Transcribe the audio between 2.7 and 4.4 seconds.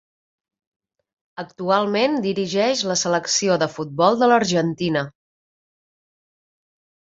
la selecció de futbol de